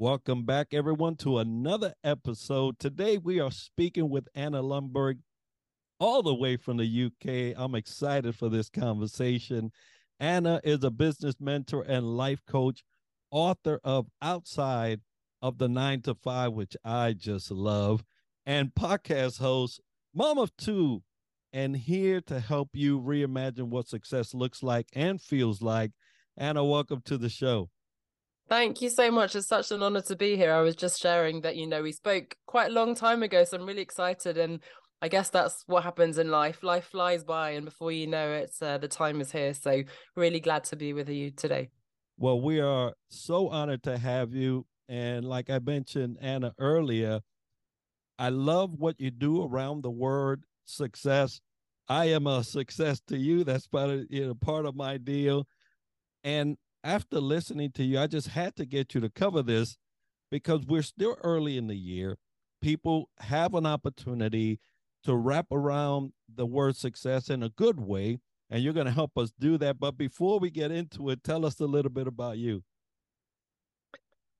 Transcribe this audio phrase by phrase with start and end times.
[0.00, 2.78] Welcome back, everyone, to another episode.
[2.78, 5.18] Today, we are speaking with Anna Lundberg,
[5.98, 7.60] all the way from the UK.
[7.60, 9.72] I'm excited for this conversation.
[10.20, 12.84] Anna is a business mentor and life coach,
[13.32, 15.00] author of Outside
[15.42, 18.04] of the Nine to Five, which I just love,
[18.46, 19.80] and podcast host,
[20.14, 21.02] Mom of Two,
[21.52, 25.90] and here to help you reimagine what success looks like and feels like.
[26.36, 27.68] Anna, welcome to the show.
[28.48, 29.36] Thank you so much.
[29.36, 30.52] It's such an honor to be here.
[30.52, 33.58] I was just sharing that, you know, we spoke quite a long time ago, so
[33.58, 34.38] I'm really excited.
[34.38, 34.60] And
[35.02, 36.62] I guess that's what happens in life.
[36.62, 39.52] Life flies by, and before you know it, uh, the time is here.
[39.52, 39.82] So,
[40.16, 41.68] really glad to be with you today.
[42.16, 44.66] Well, we are so honored to have you.
[44.88, 47.20] And like I mentioned, Anna, earlier,
[48.18, 51.40] I love what you do around the word success.
[51.86, 53.44] I am a success to you.
[53.44, 55.46] That's part of you know part of my deal.
[56.24, 59.76] And after listening to you, I just had to get you to cover this
[60.30, 62.16] because we're still early in the year.
[62.60, 64.60] People have an opportunity
[65.04, 68.18] to wrap around the word success in a good way,
[68.50, 69.78] and you're going to help us do that.
[69.78, 72.62] But before we get into it, tell us a little bit about you.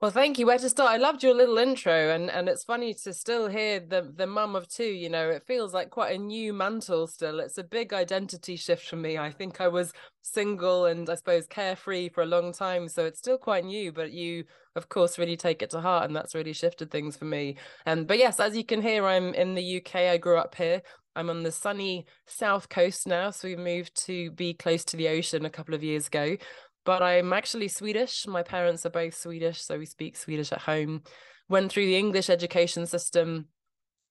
[0.01, 0.47] Well, thank you.
[0.47, 0.93] Where to start?
[0.93, 4.55] I loved your little intro, and and it's funny to still hear the the mum
[4.55, 4.85] of two.
[4.85, 7.09] You know, it feels like quite a new mantle.
[7.09, 9.19] Still, it's a big identity shift for me.
[9.19, 13.19] I think I was single and I suppose carefree for a long time, so it's
[13.19, 13.91] still quite new.
[13.91, 14.45] But you,
[14.77, 17.57] of course, really take it to heart, and that's really shifted things for me.
[17.85, 19.97] And but yes, as you can hear, I'm in the UK.
[20.11, 20.81] I grew up here.
[21.17, 25.09] I'm on the sunny south coast now, so we moved to be close to the
[25.09, 26.37] ocean a couple of years ago
[26.85, 28.27] but I'm actually Swedish.
[28.27, 31.03] My parents are both Swedish, so we speak Swedish at home.
[31.49, 33.47] Went through the English education system,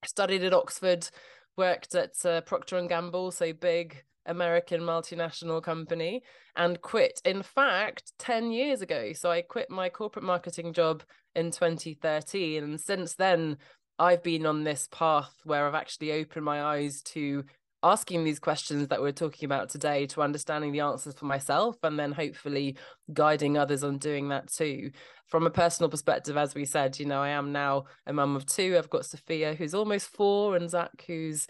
[0.06, 1.10] studied at Oxford,
[1.56, 6.22] worked at uh, Procter and Gamble, so big American multinational company,
[6.56, 7.22] and quit.
[7.24, 9.14] In fact, ten years ago.
[9.14, 11.04] So I quit my corporate marketing job
[11.36, 13.58] in 2013, and since then.
[14.00, 17.44] I've been on this path where I've actually opened my eyes to
[17.84, 21.98] asking these questions that we're talking about today to understanding the answers for myself and
[21.98, 22.76] then hopefully
[23.14, 24.92] guiding others on doing that too.
[25.28, 28.46] From a personal perspective as we said you know i am now a mum of
[28.46, 28.76] two.
[28.78, 31.48] I've got sophia who's almost four and zach who's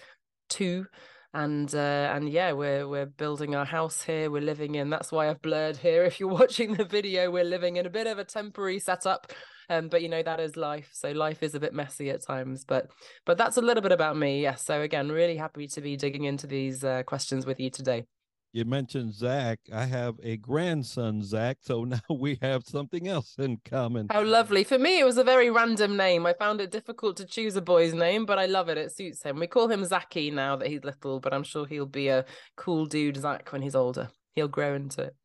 [0.49, 0.85] two.
[1.33, 4.31] And uh, and yeah we're we're building our house here.
[4.31, 6.03] We're living in that's why i've blurred here.
[6.03, 9.31] If you're watching the video we're living in a bit of a temporary setup
[9.69, 10.89] um, but you know that is life.
[10.94, 12.66] So life is a bit messy at times.
[12.66, 12.89] But
[13.25, 14.41] but that's a little bit about me.
[14.41, 14.63] Yes.
[14.63, 18.06] So again, really happy to be digging into these uh, questions with you today.
[18.53, 19.59] You mentioned Zach.
[19.73, 21.57] I have a grandson, Zach.
[21.61, 24.07] So now we have something else in common.
[24.09, 24.63] How lovely.
[24.63, 26.25] For me, it was a very random name.
[26.25, 28.77] I found it difficult to choose a boy's name, but I love it.
[28.77, 29.39] It suits him.
[29.39, 32.25] We call him Zachy now that he's little, but I'm sure he'll be a
[32.56, 34.09] cool dude, Zach, when he's older.
[34.33, 35.16] He'll grow into it.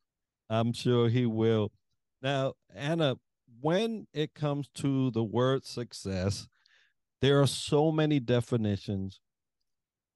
[0.50, 1.70] I'm sure he will.
[2.20, 3.16] Now, Anna,
[3.62, 6.48] when it comes to the word success,
[7.20, 9.20] there are so many definitions.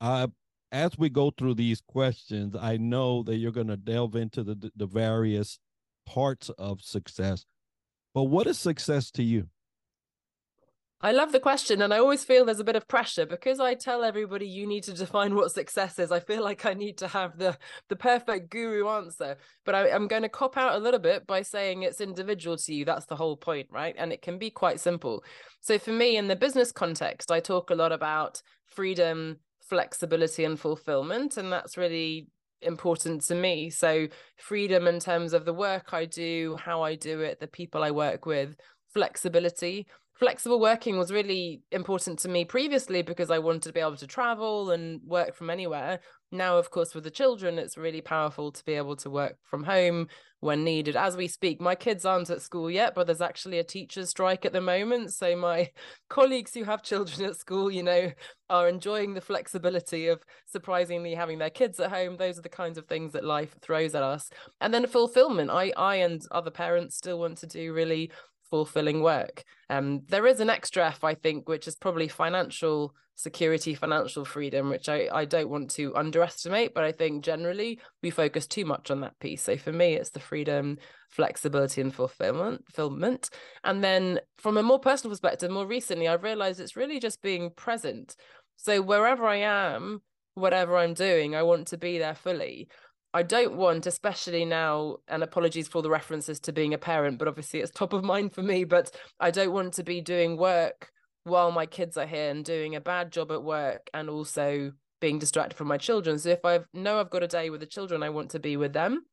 [0.01, 0.27] Uh,
[0.73, 4.71] as we go through these questions, I know that you're going to delve into the,
[4.75, 5.59] the various
[6.05, 7.47] parts of success.
[8.13, 9.49] But what is success to you?
[11.03, 13.75] I love the question, and I always feel there's a bit of pressure because I
[13.75, 16.11] tell everybody you need to define what success is.
[16.11, 17.59] I feel like I need to have the
[17.91, 19.37] the perfect guru answer,
[19.67, 22.75] but I, am going to cop out a little bit by saying it's individual to
[22.75, 22.87] you.
[22.87, 23.95] That's the whole point, right?
[23.99, 25.23] And it can be quite simple.
[25.61, 29.37] So for me, in the business context, I talk a lot about freedom,
[29.69, 32.29] flexibility, and fulfillment, and that's really
[32.63, 33.69] important to me.
[33.69, 34.09] So
[34.39, 37.91] freedom in terms of the work I do, how I do it, the people I
[37.91, 38.57] work with,
[38.95, 39.87] flexibility
[40.19, 44.07] flexible working was really important to me previously because I wanted to be able to
[44.07, 46.01] travel and work from anywhere.
[46.33, 49.63] Now, of course, with the children, it's really powerful to be able to work from
[49.63, 50.09] home
[50.41, 50.97] when needed.
[50.97, 54.45] As we speak, my kids aren't at school yet, but there's actually a teacher's strike
[54.45, 55.13] at the moment.
[55.13, 55.71] So my
[56.09, 58.11] colleagues who have children at school, you know,
[58.49, 62.17] are enjoying the flexibility of surprisingly having their kids at home.
[62.17, 64.31] Those are the kinds of things that life throws at us.
[64.61, 65.51] And then fulfillment.
[65.51, 68.11] I I and other parents still want to do really
[68.65, 69.43] fulfilling work.
[69.69, 74.69] Um, there is an extra F, I think, which is probably financial security, financial freedom,
[74.69, 78.91] which I, I don't want to underestimate, but I think generally we focus too much
[78.91, 79.43] on that piece.
[79.43, 82.65] So for me, it's the freedom, flexibility, and fulfillment.
[82.67, 83.31] fulfillment.
[83.65, 87.51] And then from a more personal perspective, more recently, I've realized it's really just being
[87.51, 88.17] present.
[88.57, 90.03] So wherever I am,
[90.35, 92.69] whatever I'm doing, I want to be there fully.
[93.17, 97.27] I don't want, especially now, and apologies for the references to being a parent, but
[97.27, 98.65] obviously it's top of mind for me.
[98.65, 100.91] But I don't want to be doing work
[101.25, 105.19] while my kids are here and doing a bad job at work and also being
[105.19, 106.19] distracted from my children.
[106.19, 108.59] So if I know I've got a day with the children, I want to be
[108.59, 109.07] with them.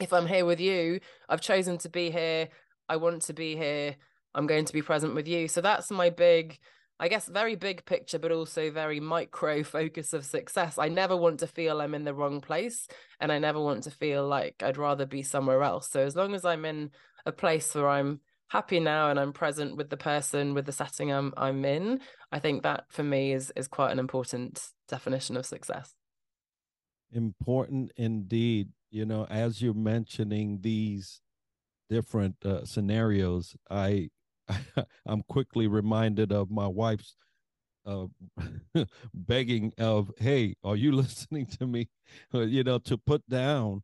[0.00, 0.98] If I'm here with you,
[1.28, 2.48] I've chosen to be here.
[2.88, 3.94] I want to be here.
[4.34, 5.46] I'm going to be present with you.
[5.46, 6.58] So that's my big
[6.98, 10.78] I guess very big picture, but also very micro focus of success.
[10.78, 12.88] I never want to feel I'm in the wrong place
[13.20, 15.90] and I never want to feel like I'd rather be somewhere else.
[15.90, 16.90] So as long as I'm in
[17.26, 21.12] a place where I'm happy now and I'm present with the person, with the setting
[21.12, 22.00] I'm I'm in,
[22.32, 25.92] I think that for me is is quite an important definition of success.
[27.12, 28.70] Important indeed.
[28.90, 31.20] You know, as you're mentioning these
[31.90, 34.10] different uh, scenarios, I
[35.06, 37.16] I'm quickly reminded of my wife's
[37.86, 38.06] uh,
[39.14, 41.88] begging of, "Hey, are you listening to me?"
[42.34, 43.82] Uh, you know, to put down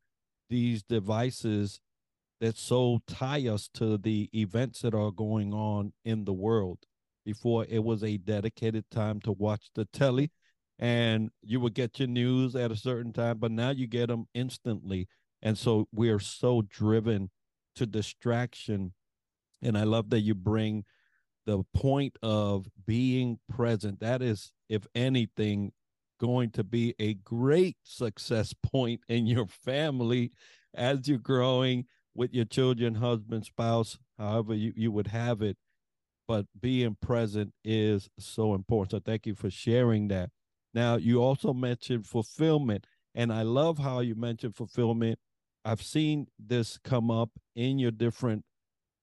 [0.50, 1.80] these devices
[2.40, 6.78] that so tie us to the events that are going on in the world.
[7.24, 10.32] Before it was a dedicated time to watch the telly,
[10.78, 14.26] and you would get your news at a certain time, but now you get them
[14.34, 15.08] instantly,
[15.40, 17.30] and so we are so driven
[17.76, 18.92] to distraction
[19.62, 20.84] and I love that you bring
[21.46, 24.00] the point of being present.
[24.00, 25.72] That is, if anything,
[26.20, 30.32] going to be a great success point in your family
[30.74, 35.56] as you're growing with your children, husband, spouse, however you, you would have it.
[36.28, 38.92] But being present is so important.
[38.92, 40.30] So thank you for sharing that.
[40.72, 45.18] Now, you also mentioned fulfillment, and I love how you mentioned fulfillment.
[45.64, 48.44] I've seen this come up in your different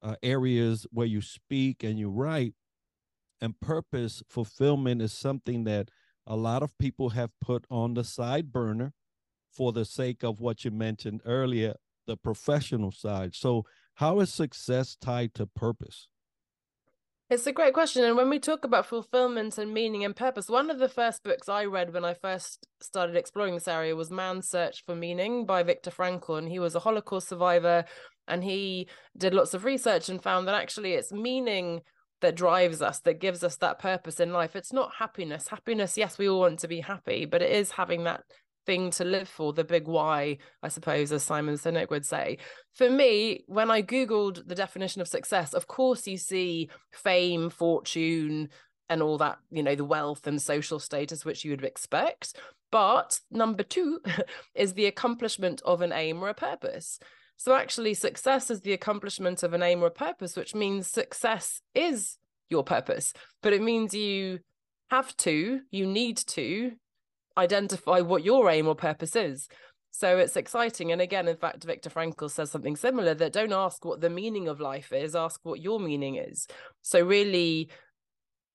[0.01, 2.53] uh, areas where you speak and you write.
[3.41, 5.89] And purpose fulfillment is something that
[6.27, 8.93] a lot of people have put on the side burner
[9.51, 11.75] for the sake of what you mentioned earlier,
[12.05, 13.33] the professional side.
[13.35, 13.65] So,
[13.95, 16.07] how is success tied to purpose?
[17.29, 18.03] It's a great question.
[18.03, 21.47] And when we talk about fulfillment and meaning and purpose, one of the first books
[21.47, 25.61] I read when I first started exploring this area was Man's Search for Meaning by
[25.61, 26.39] Viktor Frankl.
[26.39, 27.85] And he was a Holocaust survivor
[28.27, 31.81] and he did lots of research and found that actually it's meaning
[32.21, 34.55] that drives us, that gives us that purpose in life.
[34.55, 35.49] It's not happiness.
[35.49, 38.23] Happiness, yes, we all want to be happy, but it is having that
[38.69, 42.37] thing to live for, the big why, I suppose, as Simon Sinek would say.
[42.75, 48.49] For me, when I Googled the definition of success, of course, you see fame, fortune,
[48.87, 52.35] and all that, you know, the wealth and social status which you would expect.
[52.71, 54.01] But number two
[54.53, 56.99] is the accomplishment of an aim or a purpose.
[57.37, 61.59] So actually, success is the accomplishment of an aim or a purpose, which means success
[61.73, 62.19] is
[62.51, 63.13] your purpose.
[63.41, 64.41] But it means you
[64.91, 66.73] have to, you need to
[67.39, 69.47] identify what your aim or purpose is.
[69.91, 70.91] So it's exciting.
[70.91, 74.47] And again, in fact, Viktor Frankl says something similar that don't ask what the meaning
[74.47, 76.47] of life is, ask what your meaning is.
[76.83, 77.69] So really,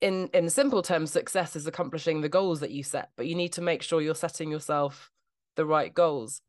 [0.00, 3.52] in in simple terms, success is accomplishing the goals that you set, but you need
[3.54, 5.10] to make sure you're setting yourself
[5.56, 6.40] the right goals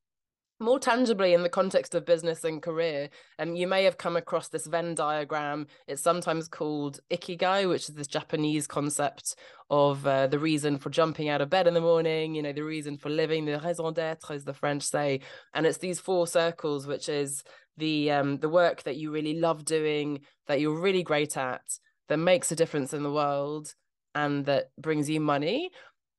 [0.60, 3.10] more tangibly in the context of business and career
[3.40, 5.68] um, you may have come across this venn diagram.
[5.88, 9.36] It's sometimes called ikigai which is this japanese concept
[9.70, 12.62] of uh, the reason for jumping out of bed in the morning you know the
[12.62, 15.20] reason for living the raison d'être as the french say.
[15.54, 17.44] And it's these four circles which is
[17.78, 21.62] the um, the work that you really love doing that you're really great at
[22.08, 23.74] that makes a difference in the world
[24.14, 25.70] and that brings you money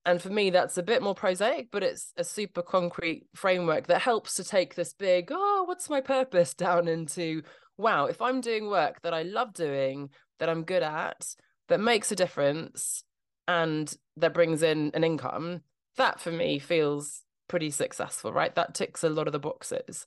[0.06, 4.00] and for me that's a bit more prosaic but it's a super concrete framework that
[4.00, 6.54] helps to take this big oh what's my purpose?
[6.54, 7.42] down into
[7.76, 11.35] wow if i'm doing work that i love doing that i'm good at
[11.69, 13.02] that makes a difference
[13.47, 15.61] and that brings in an income
[15.97, 18.54] that for me feels pretty successful right?
[18.54, 20.07] That ticks a lot of the boxes.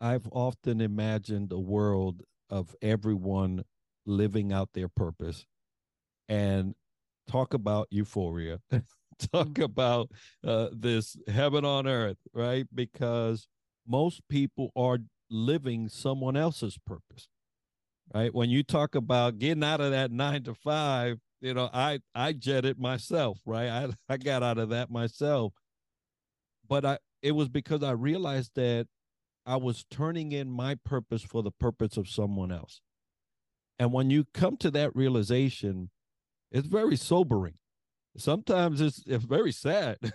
[0.00, 3.64] I've often imagined a world of everyone
[4.06, 5.44] living out their purpose.
[6.28, 6.74] And
[7.26, 8.58] talk about euphoria
[9.32, 9.64] talk mm.
[9.64, 10.10] about
[10.46, 12.66] uh, this heaven on earth, right?
[12.74, 13.48] Because
[13.86, 14.98] most people are
[15.30, 17.28] living someone else's purpose,
[18.14, 18.34] right?
[18.34, 22.32] When you talk about getting out of that nine to five, you know, I I
[22.32, 23.68] jetted myself, right?
[23.68, 25.52] I I got out of that myself,
[26.68, 28.86] but I it was because I realized that
[29.46, 32.80] I was turning in my purpose for the purpose of someone else.
[33.78, 35.90] And when you come to that realization,
[36.50, 37.54] it's very sobering
[38.20, 39.96] sometimes it's, it's very sad.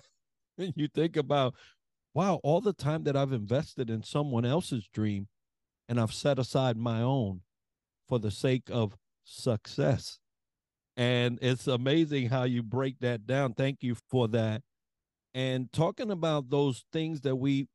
[0.56, 1.56] When you think about,
[2.14, 5.28] wow, all the time that I've invested in someone else's dream
[5.90, 7.42] and I've set aside my own
[8.08, 10.20] for the sake of success.
[10.96, 13.54] And it's amazing how you break that down.
[13.54, 14.62] Thank you for that.
[15.34, 17.68] And talking about those things that we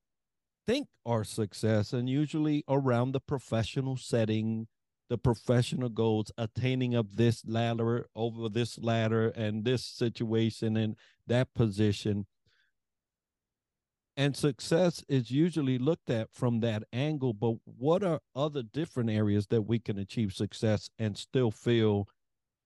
[0.67, 4.69] think are success, and usually around the professional setting,
[5.09, 10.97] the professional goals, attaining of this ladder over this ladder and this situation and
[11.27, 12.27] that position.
[14.19, 19.47] and success is usually looked at from that angle but what are other different areas
[19.47, 22.09] that we can achieve success and still feel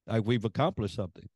[0.07, 1.29] like we've accomplished something?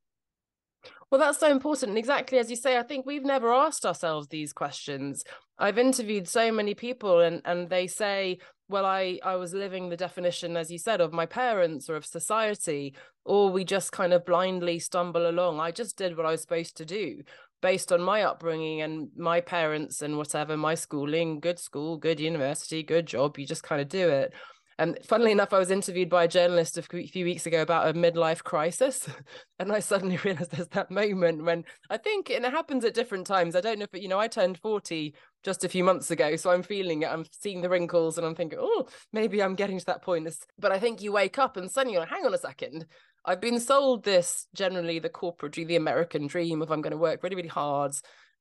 [1.11, 1.91] Well that's so important.
[1.91, 5.23] And exactly as you say i think we've never asked ourselves these questions.
[5.59, 9.97] I've interviewed so many people and and they say well i i was living the
[9.97, 12.95] definition as you said of my parents or of society
[13.25, 16.77] or we just kind of blindly stumble along i just did what i was supposed
[16.77, 17.23] to do
[17.63, 22.83] based on my upbringing and my parents and whatever, my schooling, good school, good university,
[22.83, 24.33] good job, you just kind of do it.
[24.79, 27.99] And funnily enough, I was interviewed by a journalist a few weeks ago about a
[27.99, 29.09] midlife crisis.
[29.59, 33.27] And I suddenly realized there's that moment when I think, and it happens at different
[33.27, 33.57] times.
[33.57, 35.15] I don't know if, you know, I turned 40
[35.47, 36.35] just a few months ago.
[36.35, 37.07] So I'm feeling it.
[37.07, 40.29] I'm seeing the wrinkles and I'm thinking, oh, maybe I'm getting to that point.
[40.59, 42.85] But I think you wake up and suddenly you're like, hang on a second.
[43.25, 46.97] I've been sold this generally the corporate dream, the American dream of I'm going to
[46.97, 47.93] work really, really hard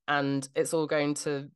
[0.08, 1.48] and it's all going to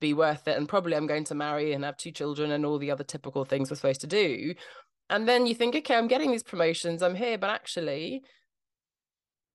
[0.00, 0.56] be worth it.
[0.56, 3.44] And probably I'm going to marry and have two children and all the other typical
[3.44, 4.54] things we're supposed to do.
[5.10, 8.22] And then you think, okay, I'm getting these promotions, I'm here, but actually,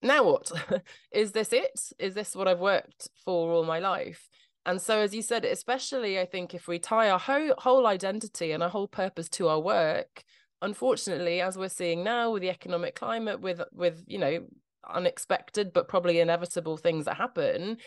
[0.02, 0.52] now what?
[1.14, 1.80] Is this it?
[2.00, 4.28] Is this what I've worked for all my life?
[4.68, 8.52] And so, as you said, especially I think if we tie our whole, whole identity
[8.52, 10.26] and our whole purpose to our work,
[10.62, 14.46] unfortunately, as we're seeing now with the economic climate, with with you know
[14.90, 17.78] unexpected but probably inevitable things that happen,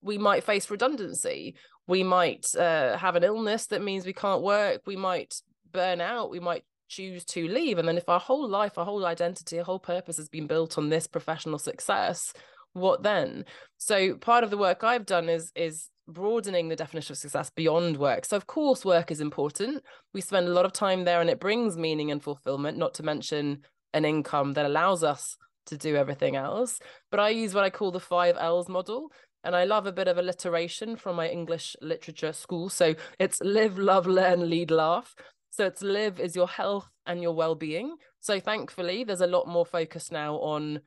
[0.00, 1.56] we might face redundancy.
[1.88, 4.82] We might uh, have an illness that means we can't work.
[4.86, 5.34] We might
[5.72, 6.30] burn out.
[6.30, 7.78] We might choose to leave.
[7.78, 10.78] And then, if our whole life, our whole identity, our whole purpose has been built
[10.78, 12.32] on this professional success,
[12.74, 13.44] what then?
[13.78, 17.96] So, part of the work I've done is is broadening the definition of success beyond
[17.96, 18.24] work.
[18.24, 19.82] So, of course, work is important.
[20.12, 23.02] We spend a lot of time there and it brings meaning and fulfillment, not to
[23.02, 23.62] mention
[23.94, 26.78] an income that allows us to do everything else.
[27.10, 29.08] But I use what I call the five L's model.
[29.44, 32.68] And I love a bit of alliteration from my English literature school.
[32.68, 35.14] So it's live, love, learn, lead, laugh.
[35.50, 37.96] So it's live is your health and your well being.
[38.20, 40.80] So thankfully, there's a lot more focus now on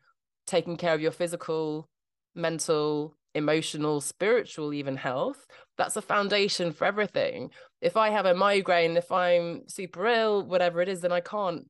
[0.48, 1.90] taking care of your physical,
[2.34, 5.46] mental, emotional, spiritual, even health.
[5.78, 7.52] That's a foundation for everything.
[7.82, 11.68] If I have a migraine, if I'm super ill, whatever it is, then I can't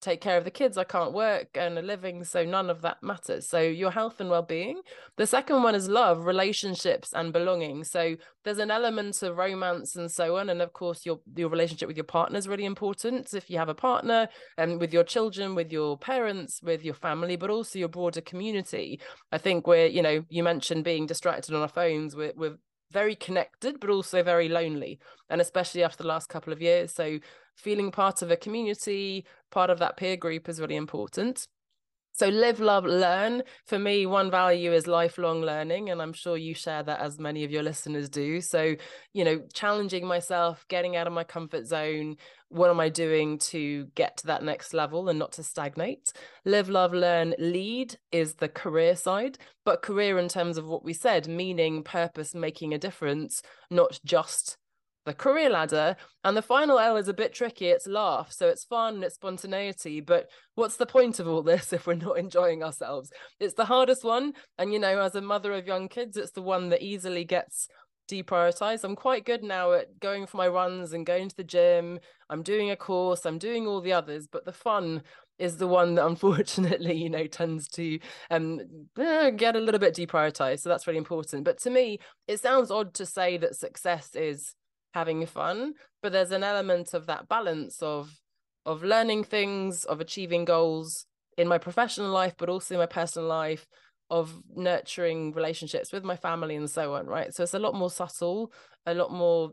[0.00, 0.78] take care of the kids.
[0.78, 2.24] I can't work and a living.
[2.24, 3.48] So none of that matters.
[3.48, 4.80] So your health and well being.
[5.16, 7.84] The second one is love, relationships, and belonging.
[7.84, 10.48] So there's an element of romance and so on.
[10.48, 13.34] And of course, your your relationship with your partner is really important.
[13.34, 17.36] If you have a partner and with your children, with your parents, with your family,
[17.36, 19.00] but also your broader community.
[19.32, 22.16] I think we're, you know, you mentioned being distracted on our phones.
[22.16, 22.56] We're, we're
[22.90, 24.98] very connected, but also very lonely.
[25.28, 26.92] And especially after the last couple of years.
[26.92, 27.18] So
[27.56, 31.46] feeling part of a community, part of that peer group is really important.
[32.12, 33.44] So live, love, learn.
[33.66, 35.88] For me, one value is lifelong learning.
[35.88, 38.42] And I'm sure you share that as many of your listeners do.
[38.42, 38.74] So,
[39.14, 42.16] you know, challenging myself, getting out of my comfort zone.
[42.48, 46.12] What am I doing to get to that next level and not to stagnate?
[46.44, 50.92] Live, love, learn, lead is the career side, but career in terms of what we
[50.92, 53.40] said, meaning, purpose, making a difference,
[53.70, 54.58] not just
[55.04, 55.96] the career ladder.
[56.24, 57.66] And the final L is a bit tricky.
[57.66, 58.32] It's laugh.
[58.32, 60.00] So it's fun it's spontaneity.
[60.00, 63.10] But what's the point of all this if we're not enjoying ourselves?
[63.38, 64.32] It's the hardest one.
[64.58, 67.68] And, you know, as a mother of young kids, it's the one that easily gets
[68.10, 68.84] deprioritized.
[68.84, 72.00] I'm quite good now at going for my runs and going to the gym.
[72.28, 75.02] I'm doing a course, I'm doing all the others, but the fun
[75.38, 77.98] is the one that unfortunately, you know, tends to
[78.30, 78.60] um
[78.98, 80.60] eh, get a little bit deprioritized.
[80.60, 81.44] So that's really important.
[81.44, 84.54] But to me, it sounds odd to say that success is
[84.94, 88.10] having fun but there's an element of that balance of
[88.66, 91.06] of learning things of achieving goals
[91.38, 93.66] in my professional life but also in my personal life
[94.10, 97.32] of nurturing relationships with my family and so on right?
[97.32, 98.52] So it's a lot more subtle
[98.86, 99.52] a lot more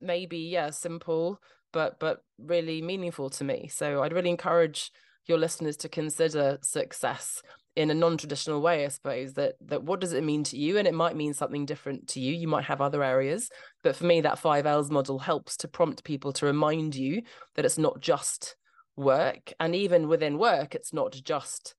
[0.00, 1.40] maybe yeah simple
[1.72, 3.68] but but really meaningful to me.
[3.68, 4.90] So i'd really encourage
[5.26, 7.42] your listeners to consider success
[7.78, 10.78] in a non-traditional way i suppose that that what does it mean to you?
[10.78, 12.34] And it might mean something different to you.
[12.34, 13.50] You might have other areas.
[13.84, 17.22] But for me that five l's model helps to prompt people to remind you
[17.54, 18.56] that it's not just
[18.96, 19.52] work.
[19.60, 21.76] And even within work it's not just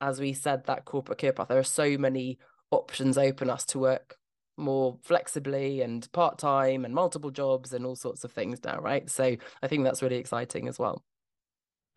[0.00, 1.48] as we said that corporate career path.
[1.48, 2.38] There are so many
[2.70, 4.16] options open us to work
[4.56, 9.10] more flexibly and part-time and multiple jobs and all sorts of things now right?
[9.10, 11.02] So i think that's really exciting as well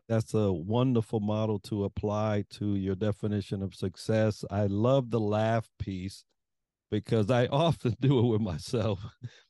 [0.08, 4.44] that's a wonderful model to apply to your definition of success.
[4.52, 6.26] I love the laugh piece
[6.92, 9.00] because I often do it with myself.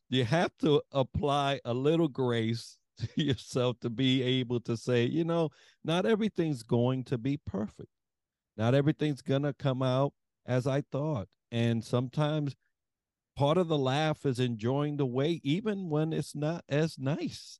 [0.09, 5.23] You have to apply a little grace to yourself to be able to say, you
[5.23, 5.49] know,
[5.83, 7.89] not everything's going to be perfect.
[8.55, 10.13] Not everything's going to come out
[10.45, 11.27] as I thought.
[11.51, 12.55] And sometimes
[13.35, 17.59] part of the laugh is enjoying the way, even when it's not as nice.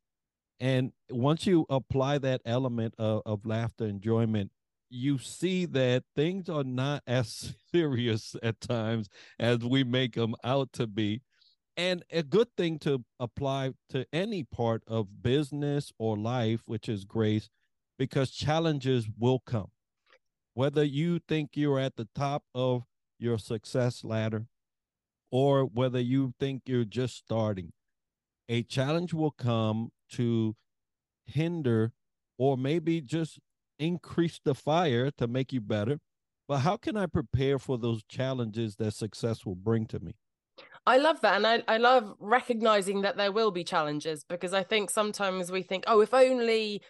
[0.60, 4.51] And once you apply that element of, of laughter, enjoyment,
[4.89, 10.72] you see that things are not as serious at times as we make them out
[10.74, 11.22] to be.
[11.75, 17.03] And a good thing to apply to any part of business or life, which is
[17.03, 17.50] grace,
[17.98, 19.72] because challenges will come.
[20.53, 22.83] Whether you think you're at the top of
[23.17, 24.45] your success ladder
[25.31, 27.74] or whether you think you're just starting,
[28.50, 30.55] a challenge will come to
[31.25, 31.93] hinder
[32.38, 33.39] or maybe just
[33.79, 36.00] increase the fire to make you better.
[36.47, 40.15] But how can I prepare for those challenges that success will bring to me?
[40.85, 41.35] I love that.
[41.35, 45.62] And I, I love recognizing that there will be challenges because I think sometimes we
[45.62, 46.81] think, oh, if only,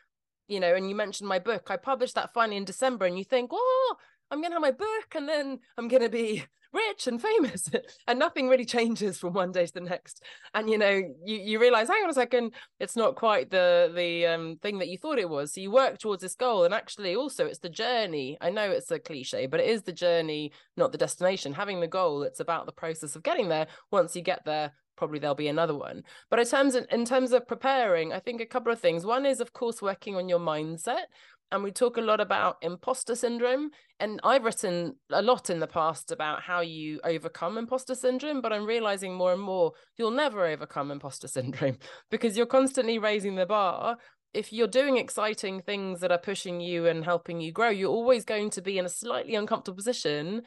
[0.47, 3.23] you know, and you mentioned my book, I published that finally in December, and you
[3.23, 3.95] think, oh,
[4.33, 7.69] I'm going to have my book and then I'm going to be rich and famous.
[8.07, 10.23] And nothing really changes from one day to the next.
[10.55, 10.89] And you know
[11.23, 14.87] you, you realize hang on a second it's not quite the the um, thing that
[14.87, 15.53] you thought it was.
[15.53, 18.37] So you work towards this goal and actually also it's the journey.
[18.41, 21.53] I know it's a cliche but it is the journey not the destination.
[21.53, 23.67] Having the goal it's about the process of getting there.
[23.91, 26.03] Once you get there probably there'll be another one.
[26.29, 29.05] But in terms of, in terms of preparing i think a couple of things.
[29.05, 31.05] One is of course working on your mindset
[31.53, 33.69] and we talk a lot about imposter syndrome
[33.99, 38.51] and i've written a lot in the past about how you overcome imposter syndrome but
[38.51, 41.77] i'm realizing more and more you'll never overcome imposter syndrome
[42.11, 43.97] because you're constantly raising the bar.
[44.33, 48.25] If you're doing exciting things that are pushing you and helping you grow you're always
[48.25, 50.41] going to be in a slightly uncomfortable position.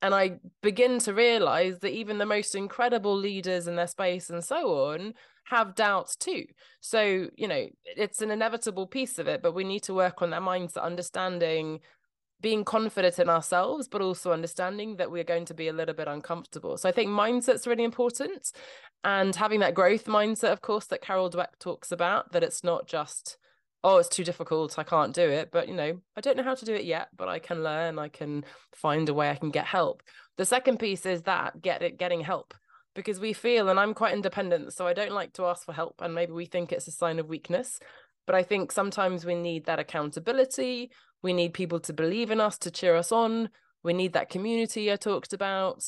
[0.00, 4.42] And i begin to realize that even the most incredible leaders in their space and
[4.42, 5.12] so on
[5.46, 6.44] have doubts too.
[6.80, 10.30] So, you know, it's an inevitable piece of it, but we need to work on
[10.30, 11.80] that mindset, understanding
[12.40, 16.08] being confident in ourselves, but also understanding that we're going to be a little bit
[16.08, 16.76] uncomfortable.
[16.76, 18.52] So I think mindset's really important.
[19.04, 22.86] And having that growth mindset, of course, that Carol Dweck talks about, that it's not
[22.88, 23.38] just,
[23.84, 25.50] oh, it's too difficult, I can't do it.
[25.50, 27.98] But, you know, I don't know how to do it yet, but I can learn,
[27.98, 28.44] I can
[28.74, 30.02] find a way I can get help.
[30.36, 32.52] The second piece is that get it getting help
[32.96, 36.00] because we feel, and I'm quite independent, so I don't like to ask for help.
[36.00, 37.78] And maybe we think it's a sign of weakness.
[38.26, 40.90] But I think sometimes we need that accountability.
[41.22, 43.50] We need people to believe in us, to cheer us on.
[43.84, 45.84] We need that community I talked about.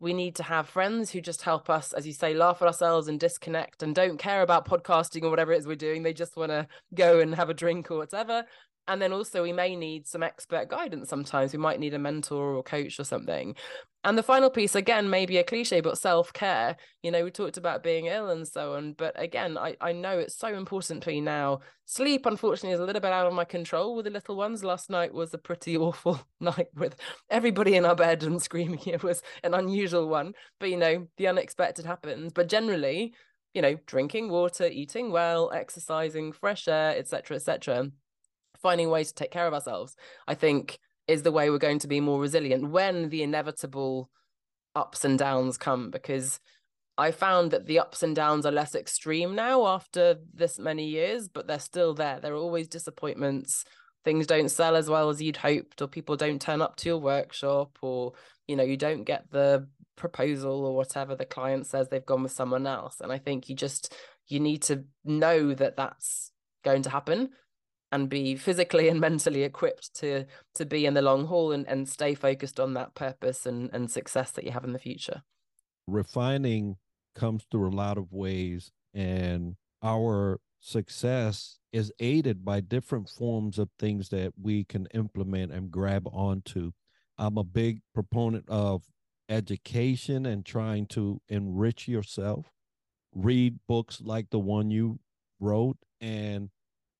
[0.00, 3.06] We need to have friends who just help us, as you say, laugh at ourselves
[3.06, 6.02] and disconnect and don't care about podcasting or whatever it is we're doing.
[6.02, 8.44] They just want to go and have a drink or whatever
[8.88, 11.52] and then also we may need some expert guidance sometimes.
[11.52, 13.56] We might need a mentor or coach or something.
[14.04, 16.76] And the final piece again maybe a cliche but self-care.
[17.02, 20.18] You know we talked about being ill and so on but again i, I know
[20.18, 21.60] it's so important for you now.
[21.86, 24.62] Sleep unfortunately is a little bit out of my control with the little ones.
[24.62, 26.96] Last night was a pretty awful night with
[27.30, 28.80] everybody in our bed and screaming.
[28.86, 32.32] It was an unusual one but you know the unexpected happens.
[32.32, 33.14] But generally
[33.54, 37.90] you know drinking water eating well exercising fresh air etc etc
[38.60, 41.88] finding ways to take care of ourselves, I think is the way we're going to
[41.88, 44.10] be more resilient when the inevitable
[44.74, 46.40] ups and downs come because
[46.98, 51.28] I found that the ups and downs are less extreme now after this many years,
[51.28, 52.20] but they're still there.
[52.20, 53.64] There are always disappointments.
[54.04, 56.98] Things don't sell as well as you'd hoped, or people don't turn up to your
[56.98, 58.12] workshop, or
[58.46, 62.32] you know, you don't get the proposal or whatever the client says they've gone with
[62.32, 63.00] someone else.
[63.00, 63.94] And I think you just
[64.28, 66.32] you need to know that that's
[66.64, 67.30] going to happen
[67.96, 71.88] and be physically and mentally equipped to to be in the long haul and, and
[71.88, 75.22] stay focused on that purpose and, and success that you have in the future.
[75.86, 76.76] Refining
[77.14, 83.68] comes through a lot of ways and our success is aided by different forms of
[83.78, 86.72] things that we can implement and grab onto.
[87.18, 88.82] I'm a big proponent of
[89.28, 92.46] education and trying to enrich yourself.
[93.14, 94.98] Read books like the one you
[95.40, 96.50] wrote and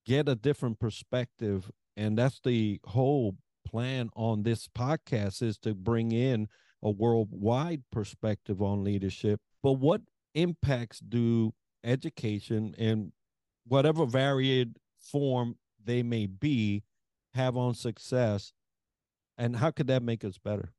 [0.06, 6.12] get a different perspective and that's the whole plan on this podcast is to bring
[6.12, 6.48] in
[6.82, 9.40] a worldwide perspective on leadership.
[9.62, 10.02] But what
[10.34, 13.12] impacts do education in
[13.66, 16.84] whatever varied form they may be
[17.34, 18.52] have on success
[19.38, 20.72] and how could that make us better?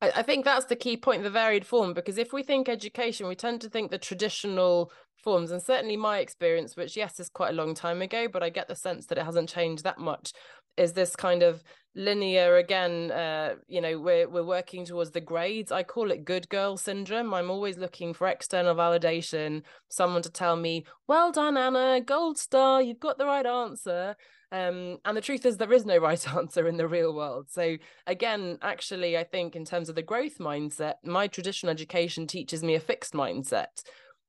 [0.00, 3.34] I, think that's the key point the varied form because if we think education we
[3.34, 7.56] tend to think the traditional forms and certainly my experience which yes is quite a
[7.56, 10.32] long time ago but i get the sense that it hasn't changed that much
[10.78, 11.62] is this kind of
[11.94, 15.72] linear again uh you know we're we're working towards the grades.
[15.72, 17.34] I call it good girl syndrome.
[17.34, 22.80] I'm always looking for external validation someone to tell me well done anna gold star
[22.80, 24.14] you've got the right answer.
[24.52, 27.46] Um and the truth is there is no right answer in the real world.
[27.50, 27.76] So
[28.06, 32.76] again actually i think in terms of the growth mindset my traditional education teaches me
[32.76, 33.82] a fixed mindset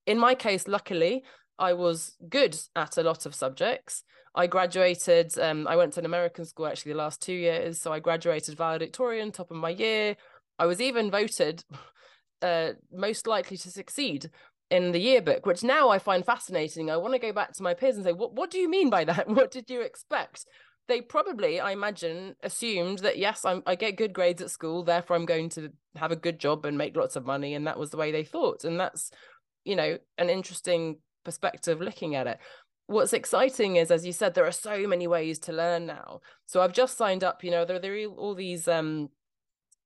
[0.05, 1.23] in my case luckily
[1.59, 4.03] I was good at a lot of subjects.
[4.33, 7.81] I graduated, um, I went to an American school actually the last two years.
[7.81, 10.15] So I graduated valedictorian, top of my year.
[10.57, 11.63] I was even voted
[12.41, 14.29] uh, most likely to succeed
[14.69, 16.89] in the yearbook, which now I find fascinating.
[16.89, 18.89] I want to go back to my peers and say, what, what do you mean
[18.89, 19.27] by that?
[19.39, 20.45] What did you expect?
[20.87, 25.15] They probably, I imagine, assumed that yes, I'm, I get good grades at school, therefore
[25.15, 27.89] I'm going to have a good job and make lots of money, and that was
[27.89, 28.63] the way they thought.
[28.63, 29.11] And that's,
[29.65, 32.39] you know, an interesting perspective looking at it
[32.87, 36.59] what's exciting is as you said there are so many ways to learn now so
[36.59, 39.09] i've just signed up you know there, there are all these um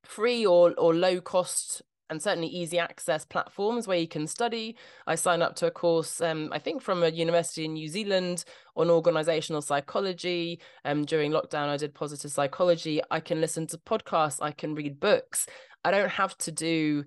[0.03, 4.75] free or or low cost and certainly easy access platforms where you can study.
[5.07, 8.43] I signed up to a course, um, I think from a university in New Zealand
[8.75, 10.59] on organizational psychology.
[10.85, 13.01] Um, during lockdown, I did positive psychology.
[13.09, 15.47] I can listen to podcasts, I can read books.
[15.83, 17.03] I don't have to do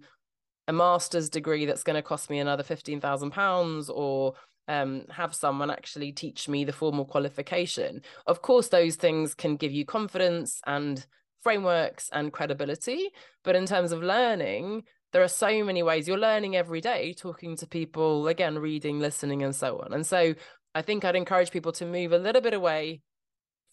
[0.69, 4.35] a master's degree that's going to cost me another £15,000 or
[4.69, 8.03] um, have someone actually teach me the formal qualification.
[8.27, 11.05] Of course, those things can give you confidence and
[11.43, 13.11] frameworks and credibility.
[13.45, 17.57] But in terms of learning, there are so many ways you're learning every day, talking
[17.59, 19.93] to people, again, reading, listening, and so on.
[19.93, 20.35] And so
[20.75, 23.03] I think I'd encourage people to move a little bit away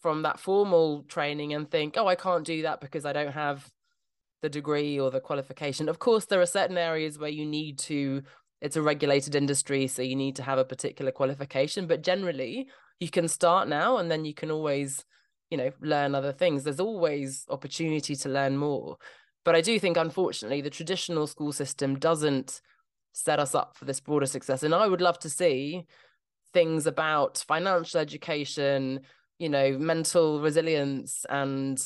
[0.02, 3.68] from that formal training and think, oh, I can't do that because I don't have
[4.44, 5.90] the degree or the qualification.
[5.90, 8.22] Of course, there are certain areas where you need to,
[8.62, 11.88] it's a regulated industry, so you need to have a particular qualification.
[11.88, 12.68] But generally,
[13.00, 15.06] you can start now and then you can always,
[15.50, 16.64] you know, learn other things.
[16.64, 18.98] There's always opportunity to learn more.
[19.46, 22.62] But I do think, unfortunately, the traditional school system doesn't
[23.14, 24.62] set us up for this broader success.
[24.62, 25.86] And I would love to see
[26.52, 29.00] things about financial education,
[29.40, 31.82] you know, mental resilience and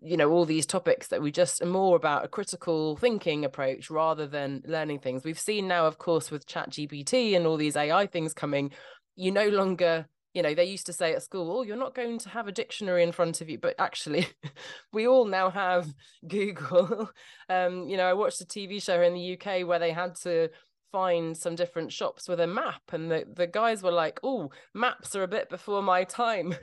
[0.00, 3.90] you know all these topics that we just are more about a critical thinking approach
[3.90, 5.24] rather than learning things.
[5.24, 8.70] We've seen now of course with chat gpt and all these ai things coming
[9.16, 12.18] you no longer you know they used to say at school oh you're not going
[12.18, 14.26] to have a dictionary in front of you but actually
[14.92, 15.92] we all now have
[16.28, 17.10] google.
[17.50, 20.50] Um you know i watched a tv show in the uk where they had to
[20.92, 25.16] find some different shops with a map and the, the guys were like oh maps
[25.16, 26.54] are a bit before my time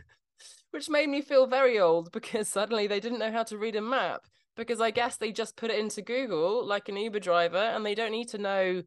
[0.75, 3.81] which made me feel very old because suddenly they didn't know how to read a
[3.81, 4.25] map
[4.57, 7.95] because I guess they just put it into Google like an Uber driver and they
[7.95, 8.83] don't need to know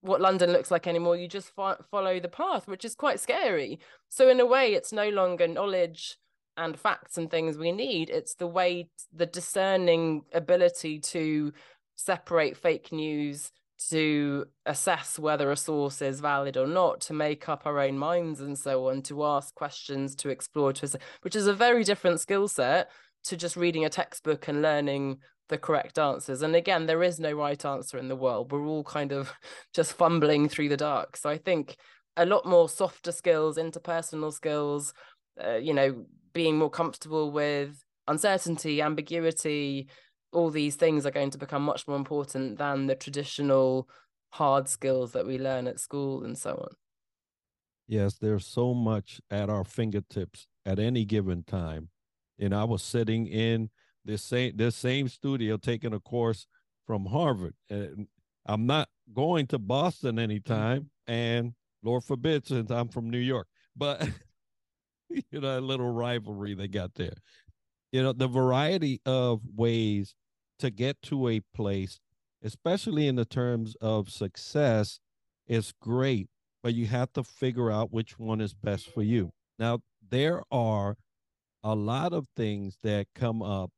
[0.00, 1.16] what London looks like anymore.
[1.16, 3.80] You just fo- follow the path, which is quite scary.
[4.08, 6.18] So, in a way, it's no longer knowledge
[6.56, 8.10] and facts and things we need.
[8.10, 11.52] It's the way, the discerning ability to
[11.96, 13.50] separate fake news
[13.90, 18.40] to assess whether a source is valid or not, to make up our own minds
[18.40, 22.48] and so on, to ask questions, to explore, to which is a very different skill
[22.48, 22.90] set
[23.24, 26.42] to just reading a textbook and learning the correct answers.
[26.42, 28.52] And again, there is no right answer in the world.
[28.52, 29.32] We're all kind of
[29.74, 31.16] just fumbling through the dark.
[31.16, 31.76] So I think
[32.16, 34.92] a lot more softer skills, interpersonal skills,
[35.42, 39.88] uh, you know, being more comfortable with uncertainty, ambiguity,
[40.32, 43.88] all these things are going to become much more important than the traditional
[44.30, 46.76] hard skills that we learn at school and so on.
[47.86, 51.88] Yes, there's so much at our fingertips at any given time.
[52.38, 53.70] And I was sitting in
[54.04, 56.46] this same this same studio taking a course
[56.86, 57.54] from Harvard.
[57.70, 58.06] And
[58.46, 63.46] I'm not going to Boston anytime, and Lord forbid, since I'm from New York.
[63.74, 64.08] But
[65.08, 67.14] you know, a little rivalry they got there
[67.92, 70.14] you know the variety of ways
[70.58, 72.00] to get to a place
[72.42, 75.00] especially in the terms of success
[75.46, 76.28] is great
[76.62, 79.32] but you have to figure out which one is best for you.
[79.58, 80.96] Now there are
[81.62, 83.70] a lot of things that come up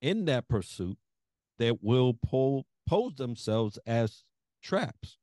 [0.00, 0.98] in that pursuit
[1.58, 4.24] that will pull pose themselves as
[4.62, 5.18] traps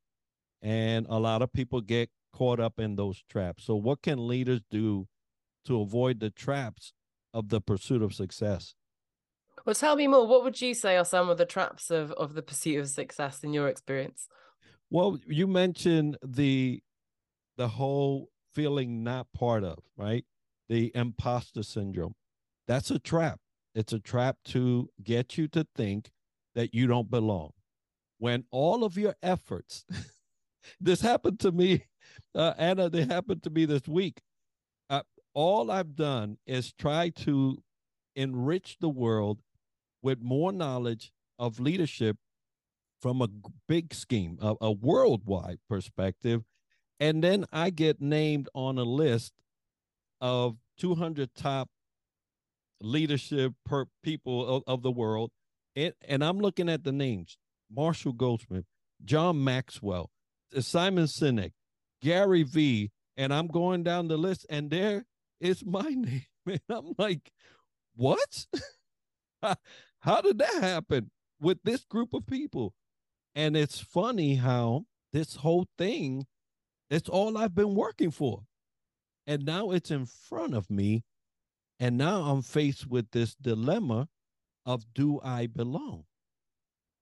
[0.61, 3.63] and a lot of people get caught up in those traps.
[3.63, 5.07] So what can leaders do
[5.65, 6.93] to avoid the traps
[7.35, 8.73] of the pursuit of success.
[9.65, 10.25] Well, tell me more.
[10.25, 13.43] What would you say are some of the traps of, of the pursuit of success
[13.43, 14.27] in your experience?
[14.89, 16.81] Well, you mentioned the
[17.57, 20.25] the whole feeling not part of, right?
[20.69, 22.15] The imposter syndrome.
[22.67, 23.39] That's a trap.
[23.73, 26.11] It's a trap to get you to think
[26.53, 27.51] that you don't belong.
[28.17, 29.85] When all of your efforts,
[30.79, 31.85] this happened to me,
[32.33, 34.21] uh, Anna, they happened to me this week.
[35.35, 37.61] All I've done is try to
[38.15, 39.39] enrich the world
[40.01, 42.17] with more knowledge of leadership
[43.01, 43.27] from a
[43.67, 46.43] big scheme, a, a worldwide perspective.
[46.99, 49.33] And then I get named on a list
[50.21, 51.69] of 200 top
[52.81, 55.31] leadership per people of, of the world.
[55.75, 57.37] And, and I'm looking at the names
[57.69, 58.65] Marshall Goldsmith,
[59.03, 60.09] John Maxwell,
[60.59, 61.51] Simon Sinek,
[62.01, 65.05] Gary Vee, and I'm going down the list, and there
[65.45, 66.25] is my name.
[66.45, 67.31] And I'm like,
[67.95, 68.45] what?
[69.99, 72.73] how did that happen with this group of people?
[73.33, 76.25] And it's funny how this whole thing,
[76.89, 78.43] it's all I've been working for.
[79.27, 81.03] And now it's in front of me.
[81.79, 84.07] And now I'm faced with this dilemma
[84.65, 86.05] of do I belong?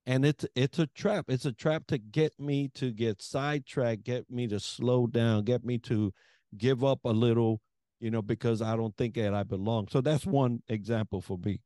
[0.05, 1.25] And it's it's a trap.
[1.29, 5.63] It's a trap to get me to get sidetracked, get me to slow down, get
[5.63, 6.11] me to
[6.57, 7.61] give up a little,
[8.03, 9.87] you know, because I don't think that I belong.
[9.87, 11.61] So that's one example for me.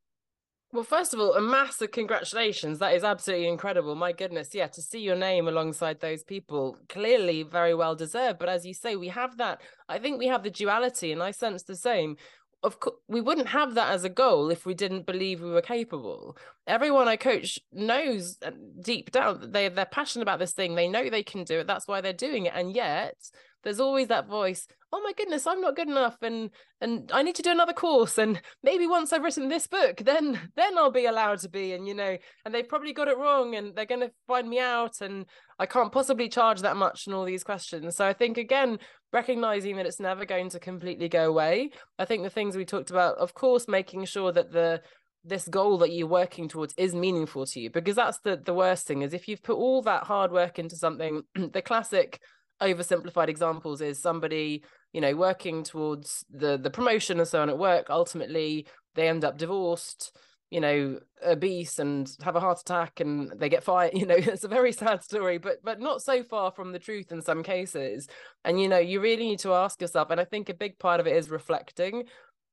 [0.71, 2.78] Well, first of all, a massive congratulations.
[2.78, 3.95] That is absolutely incredible.
[3.95, 4.54] My goodness.
[4.54, 8.38] Yeah, to see your name alongside those people, clearly very well deserved.
[8.38, 9.62] But as you say, we have that.
[9.89, 12.17] I think we have the duality, and I sense the same.
[12.62, 15.62] Of course, we wouldn't have that as a goal if we didn't believe we were
[15.62, 16.38] capable.
[16.67, 20.76] Everyone I coach knows uh, deep down that they they're passionate about this thing.
[20.76, 21.67] They know they can do it.
[21.67, 22.54] That's why they're doing it.
[22.56, 23.15] And yet,
[23.63, 26.50] there's always that voice oh my goodness i'm not good enough and
[26.82, 30.39] and i need to do another course and maybe once i've written this book then
[30.56, 33.56] then i'll be allowed to be and you know and they've probably got it wrong
[33.56, 35.26] and they're going to find me out and
[35.60, 37.96] i can't possibly charge that much and all these questions.
[37.96, 38.80] So i think again
[39.13, 42.89] recognizing that it's never going to completely go away i think the things we talked
[42.89, 44.82] about of course making sure that the
[45.24, 48.88] this goal that you're working towards is meaningful to you because that's the the worst
[48.88, 52.22] thing is if you've put all that hard work into something the classic
[52.62, 57.58] oversimplified examples is somebody you know working towards the the promotion and so on at
[57.58, 58.65] work ultimately
[58.96, 60.17] they end up divorced
[60.50, 64.43] you know obese and have a heart attack and they get fired you know it's
[64.43, 68.08] a very sad story but but not so far from the truth in some cases.
[68.46, 71.00] And you know you really need to ask yourself and i think a big part
[71.00, 72.04] of it is reflecting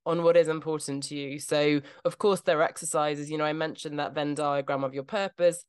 [0.07, 1.39] on what is important to you.
[1.39, 5.05] So of course there are exercises you know i mentioned that venn diagram of your
[5.05, 5.65] purpose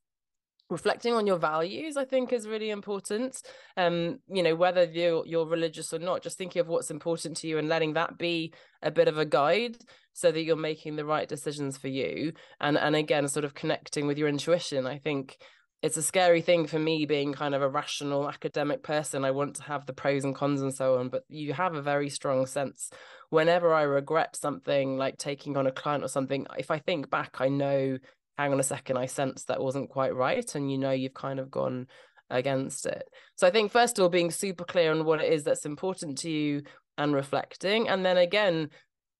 [0.68, 3.42] reflecting on your values i think is really important.
[3.76, 7.48] Um you know whether you're you're religious or not just thinking of what's important to
[7.48, 8.52] you and letting that be
[8.82, 9.76] a bit of a guide
[10.12, 14.06] so that you're making the right decisions for you and and again sort of connecting
[14.06, 14.86] with your intuition.
[14.86, 15.38] I think
[15.82, 19.24] it's a scary thing for me being kind of a rational academic person.
[19.24, 21.82] I want to have the pros and cons and so on but you have a
[21.82, 22.90] very strong sense.
[23.30, 27.40] Whenever i regret something like taking on a client or something if i think back
[27.40, 27.98] i know
[28.36, 30.54] hang on a second, I sense that wasn't quite right.
[30.54, 31.86] And you know, you've kind of gone
[32.30, 33.08] against it.
[33.36, 36.18] So I think, first of all, being super clear on what it is that's important
[36.18, 36.62] to you
[36.98, 37.88] and reflecting.
[37.88, 38.70] And then again,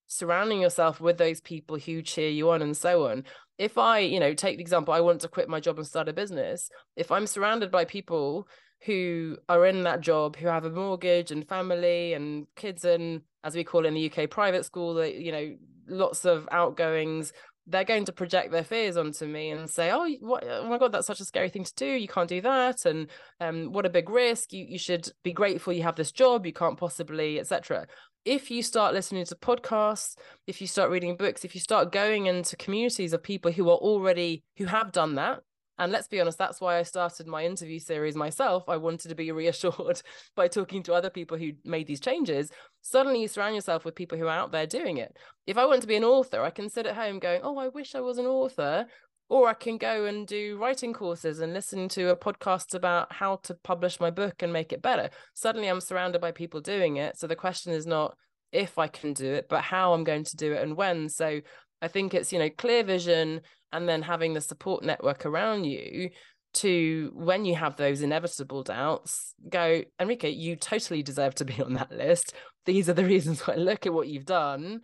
[0.07, 3.23] surrounding yourself with those people who cheer you on and so on.
[3.57, 6.09] If I, you know, take the example, I want to quit my job and start
[6.09, 6.69] a business.
[6.95, 8.47] If I'm surrounded by people
[8.85, 13.55] who are in that job, who have a mortgage and family and kids and as
[13.55, 15.55] we call it in the UK, private school, that, you know,
[15.87, 17.33] lots of outgoings,
[17.67, 20.91] they're going to project their fears onto me and say, "Oh, what, oh my god,
[20.91, 21.85] that's such a scary thing to do.
[21.85, 23.07] You can't do that, and
[23.39, 24.53] um, what a big risk.
[24.53, 26.45] You you should be grateful you have this job.
[26.45, 27.87] You can't possibly, etc."
[28.25, 32.25] If you start listening to podcasts, if you start reading books, if you start going
[32.25, 35.41] into communities of people who are already who have done that,
[35.79, 38.67] and let's be honest, that's why I started my interview series myself.
[38.67, 40.01] I wanted to be reassured
[40.35, 42.49] by talking to other people who made these changes.
[42.81, 45.15] Suddenly, you surround yourself with people who are out there doing it.
[45.45, 47.67] If I want to be an author, I can sit at home going, Oh, I
[47.67, 48.85] wish I was an author.
[49.29, 53.41] Or I can go and do writing courses and listen to a podcast about how
[53.43, 55.09] to publish my book and make it better.
[55.33, 57.17] Suddenly, I'm surrounded by people doing it.
[57.17, 58.15] So the question is not
[58.53, 61.09] if I can do it, but how I'm going to do it and when.
[61.09, 61.41] So
[61.81, 66.09] I think it's, you know, clear vision and then having the support network around you
[66.53, 71.73] to when you have those inevitable doubts go enrique you totally deserve to be on
[71.73, 72.33] that list.
[72.65, 74.81] These are the reasons why look at what you've done.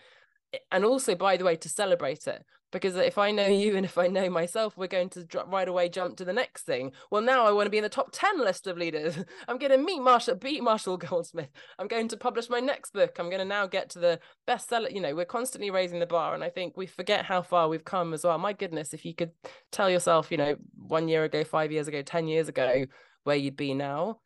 [0.72, 3.98] And also by the way to celebrate it because if I know you and if
[3.98, 6.92] I know myself, we're going to right away jump to the next thing.
[7.12, 9.16] Well, now I want to be in the top 10 list of leaders.
[9.48, 11.50] I'm going to meet Marshall, beat Marshall Goldsmith.
[11.78, 13.18] I'm going to publish my next book.
[13.20, 14.92] I'm going to now get to the bestseller.
[14.92, 16.34] You know, we're constantly raising the bar.
[16.34, 18.38] And I think we forget how far we've come as well.
[18.40, 19.32] My goodness, if you could
[19.72, 22.86] tell yourself, you know, one year ago, five years ago, 10 years ago,
[23.24, 24.18] where you'd be now,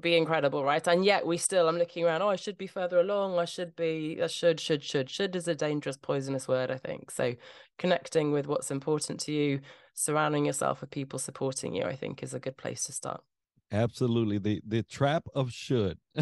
[0.00, 0.86] be incredible, right?
[0.86, 3.38] And yet we still, I'm looking around, oh, I should be further along.
[3.38, 5.08] I should be, I should, should, should.
[5.10, 7.10] Should is a dangerous, poisonous word, I think.
[7.10, 7.34] So
[7.78, 9.60] connecting with what's important to you,
[9.94, 13.22] surrounding yourself with people supporting you, I think is a good place to start.
[13.72, 14.38] Absolutely.
[14.38, 15.96] The the trap of should.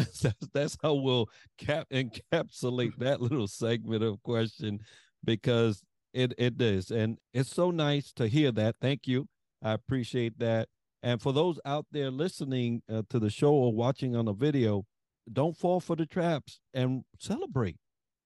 [0.53, 1.25] that's, how we'll
[1.57, 4.79] cap encapsulate that little segment of question
[5.23, 5.81] because
[6.13, 6.91] it it is.
[6.91, 8.75] And it's so nice to hear that.
[8.79, 9.27] Thank you.
[9.63, 10.69] I appreciate that.
[11.01, 14.85] And for those out there listening uh, to the show or watching on the video,
[15.31, 17.77] don't fall for the traps and celebrate.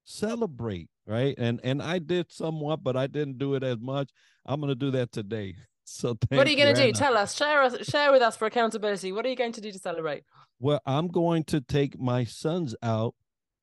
[0.05, 1.35] Celebrate, right?
[1.37, 4.09] And and I did somewhat, but I didn't do it as much.
[4.45, 5.55] I'm going to do that today.
[5.85, 6.93] So what are you going to do?
[6.93, 7.35] Tell us.
[7.35, 7.85] Share us.
[7.89, 9.11] Share with us for accountability.
[9.11, 10.23] What are you going to do to celebrate?
[10.57, 13.15] Well, I'm going to take my sons out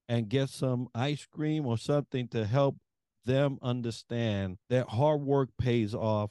[0.06, 2.76] and get some ice cream or something to help
[3.24, 6.30] them understand that hard work pays off,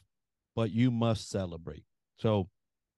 [0.56, 1.84] but you must celebrate.
[2.18, 2.50] So,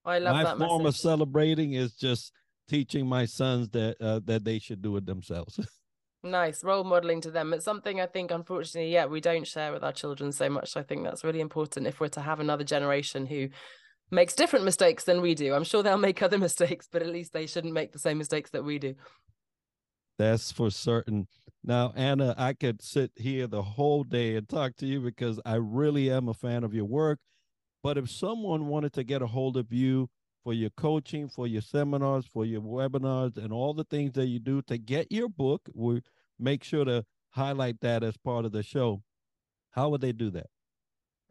[0.05, 0.99] I love my that form message.
[0.99, 2.31] of celebrating is just
[2.67, 5.59] teaching my sons that uh, that they should do it themselves.
[6.23, 7.51] Nice role modeling to them.
[7.51, 10.77] It's something I think, unfortunately, yeah, we don't share with our children so much.
[10.77, 13.49] I think that's really important if we're to have another generation who
[14.11, 15.55] makes different mistakes than we do.
[15.55, 18.51] I'm sure they'll make other mistakes, but at least they shouldn't make the same mistakes
[18.51, 18.93] that we do.
[20.19, 21.27] That's for certain.
[21.63, 25.55] Now, Anna, I could sit here the whole day and talk to you because I
[25.55, 27.17] really am a fan of your work.
[27.83, 30.09] But if someone wanted to get a hold of you
[30.43, 34.39] for your coaching, for your seminars, for your webinars, and all the things that you
[34.39, 35.69] do to get your book.
[35.73, 36.01] We
[36.39, 39.03] make sure to highlight that as part of the show.
[39.71, 40.47] How would they do that?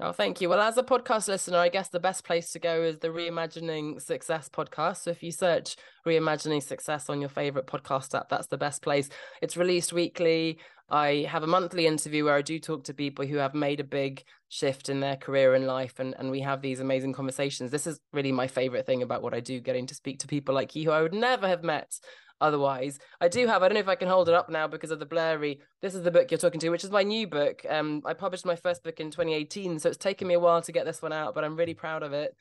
[0.03, 0.49] Oh, thank you.
[0.49, 4.01] Well, as a podcast listener, I guess the best place to go is the Reimagining
[4.01, 5.03] Success podcast.
[5.03, 9.11] So if you search Reimagining Success on your favorite podcast app, that's the best place.
[9.43, 10.59] It's released weekly.
[10.89, 13.85] I have a monthly interview where I do talk to people who have made a
[13.85, 17.71] big shift in their career and life, and, and we have these amazing conversations.
[17.71, 20.55] This is really my favorite thing about what I do, getting to speak to people
[20.55, 22.01] like you who I would never have met
[22.41, 22.99] otherwise.
[23.21, 24.99] I do have, I don't know if I can hold it up now because of
[24.99, 25.61] the blurry.
[25.83, 27.65] This is the book you're talking to, which is my new book.
[27.69, 30.73] Um, I published my first book in 2018, so it's taken me a while to
[30.73, 32.35] get this one out, but I'm really proud of it.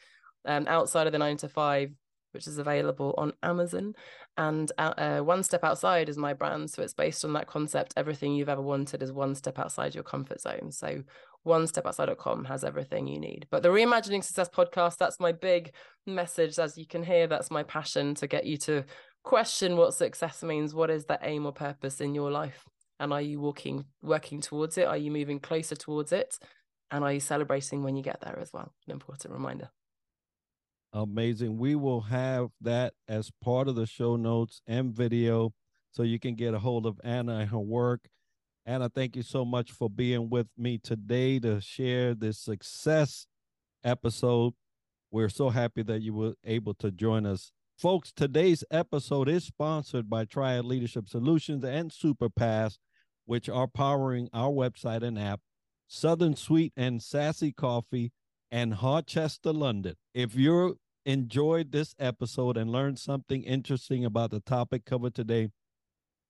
[0.46, 1.92] Um, outside of the nine to five,
[2.32, 3.94] which is available on Amazon.
[4.38, 6.70] And uh, uh, One Step Outside is my brand.
[6.70, 7.94] So it's based on that concept.
[7.98, 10.72] Everything you've ever wanted is one step outside your comfort zone.
[10.72, 11.04] So
[11.44, 13.48] one step onestepoutside.com has everything you need.
[13.50, 15.72] But the Reimagining Success podcast, that's my big
[16.06, 16.60] message.
[16.60, 18.84] As you can hear, that's my passion to get you to
[19.30, 20.74] question what success means.
[20.74, 22.66] What is the aim or purpose in your life?
[23.00, 24.88] And are you walking, working towards it?
[24.88, 26.40] Are you moving closer towards it?
[26.90, 28.74] And are you celebrating when you get there as well?
[28.88, 29.70] An important reminder.
[30.94, 31.60] Amazing.
[31.60, 35.54] We will have that as part of the show notes and video
[35.92, 38.10] so you can get a hold of Anna and her work.
[38.66, 43.28] Anna, thank you so much for being with me today to share this success
[43.84, 44.54] episode.
[45.12, 47.52] We're so happy that you were able to join us.
[47.80, 52.78] Folks, today's episode is sponsored by Triad Leadership Solutions and Superpass,
[53.26, 55.40] which are powering our website and app,
[55.88, 58.12] Southern Sweet and Sassy Coffee,
[58.52, 59.96] and Harchester, London.
[60.14, 65.48] If you enjoyed this episode and learned something interesting about the topic covered today,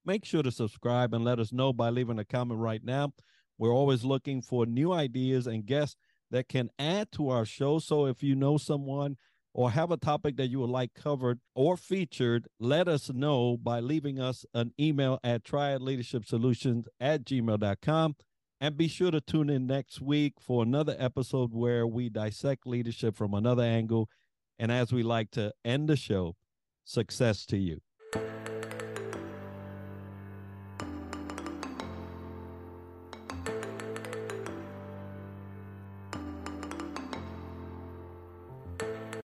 [0.06, 3.14] make sure to subscribe and let us know by leaving a comment right now.
[3.58, 5.96] We're always looking for new ideas and guests
[6.30, 7.80] that can add to our show.
[7.80, 9.18] So if you know someone
[9.54, 13.80] or have a topic that you would like covered or featured, let us know by
[13.80, 18.16] leaving us an email at triadleadershipsolutions at gmail.com.
[18.62, 23.16] And be sure to tune in next week for another episode where we dissect leadership
[23.16, 24.10] from another angle.
[24.58, 26.36] And as we like to end the show,
[26.84, 27.80] success to you.